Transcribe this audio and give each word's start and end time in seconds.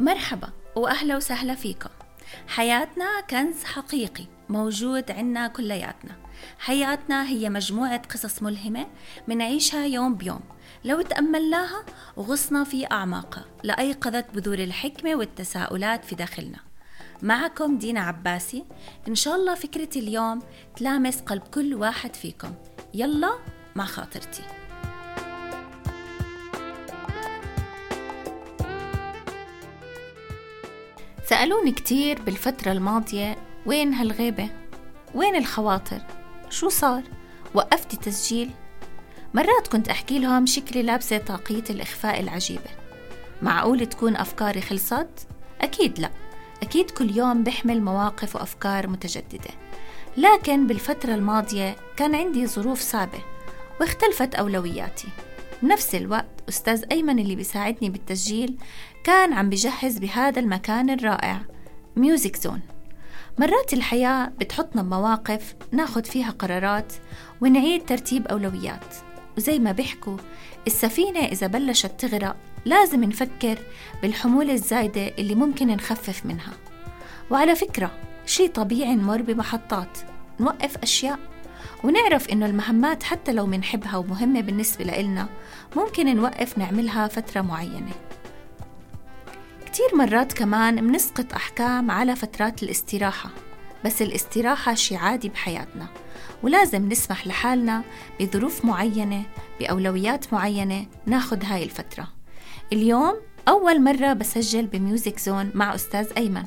مرحبا 0.00 0.48
وأهلا 0.76 1.16
وسهلا 1.16 1.54
فيكم. 1.54 1.90
حياتنا 2.48 3.20
كنز 3.30 3.64
حقيقي 3.64 4.24
موجود 4.48 5.10
عنا 5.10 5.48
كلياتنا. 5.48 6.16
حياتنا 6.58 7.28
هي 7.28 7.50
مجموعة 7.50 8.02
قصص 8.02 8.42
ملهمة 8.42 8.86
منعيشها 9.28 9.86
يوم 9.86 10.14
بيوم. 10.14 10.40
لو 10.84 11.00
تأملناها 11.00 11.84
وغصنا 12.16 12.64
في 12.64 12.86
أعماقها 12.92 13.44
لأيقظت 13.64 14.26
بذور 14.34 14.58
الحكمة 14.58 15.14
والتساؤلات 15.14 16.04
في 16.04 16.14
داخلنا. 16.14 16.58
معكم 17.22 17.78
دينا 17.78 18.00
عباسي. 18.00 18.64
إن 19.08 19.14
شاء 19.14 19.36
الله 19.36 19.54
فكرة 19.54 19.98
اليوم 19.98 20.42
تلامس 20.76 21.20
قلب 21.20 21.42
كل 21.42 21.74
واحد 21.74 22.16
فيكم. 22.16 22.54
يلا 22.94 23.38
مع 23.76 23.84
خاطرتي. 23.84 24.42
سألوني 31.30 31.72
كتير 31.72 32.22
بالفترة 32.22 32.72
الماضية 32.72 33.36
وين 33.66 33.94
هالغيبة؟ 33.94 34.48
وين 35.14 35.36
الخواطر؟ 35.36 36.00
شو 36.50 36.68
صار؟ 36.68 37.02
وقفتي 37.54 37.96
تسجيل؟ 37.96 38.50
مرات 39.34 39.68
كنت 39.68 39.88
أحكي 39.88 40.18
لهم 40.18 40.46
شكلي 40.46 40.82
لابسة 40.82 41.18
طاقية 41.18 41.64
الإخفاء 41.70 42.20
العجيبة 42.20 42.70
معقول 43.42 43.86
تكون 43.86 44.16
أفكاري 44.16 44.60
خلصت؟ 44.60 45.26
أكيد 45.60 45.98
لا 45.98 46.10
أكيد 46.62 46.90
كل 46.90 47.16
يوم 47.16 47.42
بحمل 47.42 47.82
مواقف 47.82 48.36
وأفكار 48.36 48.86
متجددة 48.86 49.50
لكن 50.16 50.66
بالفترة 50.66 51.14
الماضية 51.14 51.76
كان 51.96 52.14
عندي 52.14 52.46
ظروف 52.46 52.80
صعبة 52.80 53.18
واختلفت 53.80 54.34
أولوياتي 54.34 55.08
بنفس 55.62 55.94
الوقت 55.94 56.44
أستاذ 56.48 56.84
أيمن 56.92 57.18
اللي 57.18 57.36
بيساعدني 57.36 57.90
بالتسجيل 57.90 58.56
كان 59.04 59.32
عم 59.32 59.50
بجهز 59.50 59.98
بهذا 59.98 60.40
المكان 60.40 60.90
الرائع 60.90 61.40
Music 61.96 62.36
Zone 62.36 62.60
مرات 63.38 63.72
الحياة 63.72 64.32
بتحطنا 64.40 64.82
بمواقف 64.82 65.54
ناخد 65.72 66.06
فيها 66.06 66.30
قرارات 66.30 66.92
ونعيد 67.40 67.84
ترتيب 67.86 68.26
أولويات 68.26 68.94
وزي 69.38 69.58
ما 69.58 69.72
بيحكوا 69.72 70.16
السفينة 70.66 71.20
إذا 71.20 71.46
بلشت 71.46 71.92
تغرق 72.00 72.36
لازم 72.64 73.04
نفكر 73.04 73.58
بالحمولة 74.02 74.52
الزايدة 74.52 75.08
اللي 75.18 75.34
ممكن 75.34 75.66
نخفف 75.66 76.26
منها. 76.26 76.52
وعلى 77.30 77.54
فكرة 77.54 77.90
شي 78.26 78.48
طبيعي 78.48 78.94
نمر 78.94 79.22
بمحطات 79.22 79.98
نوقف 80.40 80.76
أشياء 80.76 81.18
ونعرف 81.84 82.28
إنه 82.28 82.46
المهمات 82.46 83.02
حتى 83.02 83.32
لو 83.32 83.46
منحبها 83.46 83.96
ومهمة 83.96 84.40
بالنسبة 84.40 84.84
لإلنا 84.84 85.28
ممكن 85.76 86.16
نوقف 86.16 86.58
نعملها 86.58 87.08
فترة 87.08 87.40
معينة. 87.40 87.92
كتير 89.66 89.86
مرات 89.94 90.32
كمان 90.32 90.84
منسقط 90.84 91.32
أحكام 91.32 91.90
على 91.90 92.16
فترات 92.16 92.62
الاستراحة 92.62 93.30
بس 93.84 94.02
الاستراحة 94.02 94.74
شي 94.74 94.96
عادي 94.96 95.28
بحياتنا 95.28 95.86
ولازم 96.42 96.88
نسمح 96.88 97.26
لحالنا 97.26 97.82
بظروف 98.20 98.64
معينة 98.64 99.22
بأولويات 99.60 100.32
معينة 100.32 100.86
ناخد 101.06 101.44
هاي 101.44 101.64
الفترة. 101.64 102.08
اليوم 102.72 103.14
أول 103.48 103.82
مرة 103.82 104.12
بسجل 104.12 104.66
بميوزك 104.66 105.18
زون 105.18 105.50
مع 105.54 105.74
أستاذ 105.74 106.06
أيمن. 106.16 106.44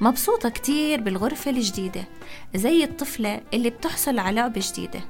مبسوطة 0.00 0.48
كتير 0.48 1.00
بالغرفة 1.00 1.50
الجديدة 1.50 2.04
زي 2.54 2.84
الطفلة 2.84 3.40
اللي 3.54 3.70
بتحصل 3.70 4.18
على 4.18 4.36
لعبة 4.36 4.60
جديدة 4.72 5.00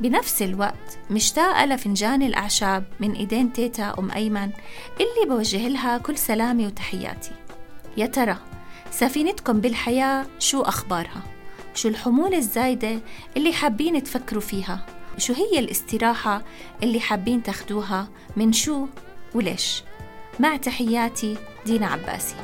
بنفس 0.00 0.42
الوقت 0.42 0.98
مشتاقة 1.10 1.64
لفنجان 1.64 2.22
الأعشاب 2.22 2.84
من 3.00 3.12
إيدين 3.12 3.52
تيتا 3.52 3.94
أم 3.98 4.10
أيمن 4.10 4.50
اللي 5.00 5.34
بوجه 5.34 5.68
لها 5.68 5.98
كل 5.98 6.18
سلامي 6.18 6.66
وتحياتي 6.66 7.30
يا 7.96 8.06
ترى 8.06 8.36
سفينتكم 8.90 9.60
بالحياة 9.60 10.26
شو 10.38 10.60
أخبارها؟ 10.62 11.22
شو 11.74 11.88
الحمولة 11.88 12.36
الزايدة 12.36 13.00
اللي 13.36 13.52
حابين 13.52 14.02
تفكروا 14.02 14.40
فيها؟ 14.42 14.86
شو 15.18 15.32
هي 15.32 15.58
الاستراحة 15.58 16.42
اللي 16.82 17.00
حابين 17.00 17.42
تاخدوها 17.42 18.08
من 18.36 18.52
شو 18.52 18.86
وليش؟ 19.34 19.82
مع 20.40 20.56
تحياتي 20.56 21.36
دينا 21.66 21.86
عباسي 21.86 22.34